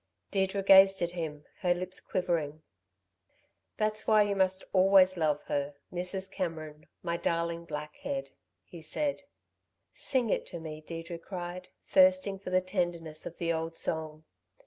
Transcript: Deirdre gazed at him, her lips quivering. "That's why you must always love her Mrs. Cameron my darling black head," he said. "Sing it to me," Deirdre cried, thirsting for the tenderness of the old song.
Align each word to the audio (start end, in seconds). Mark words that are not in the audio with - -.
Deirdre 0.31 0.63
gazed 0.63 1.03
at 1.03 1.11
him, 1.11 1.45
her 1.59 1.75
lips 1.75 1.99
quivering. 1.99 2.63
"That's 3.77 4.07
why 4.07 4.23
you 4.23 4.35
must 4.35 4.63
always 4.73 5.15
love 5.15 5.43
her 5.43 5.75
Mrs. 5.93 6.31
Cameron 6.31 6.87
my 7.03 7.17
darling 7.17 7.65
black 7.65 7.97
head," 7.97 8.31
he 8.63 8.81
said. 8.81 9.21
"Sing 9.93 10.31
it 10.31 10.47
to 10.47 10.59
me," 10.59 10.81
Deirdre 10.81 11.19
cried, 11.19 11.67
thirsting 11.85 12.39
for 12.39 12.49
the 12.49 12.61
tenderness 12.61 13.27
of 13.27 13.37
the 13.37 13.53
old 13.53 13.77
song. 13.77 14.23